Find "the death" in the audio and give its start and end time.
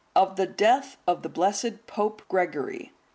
0.35-0.97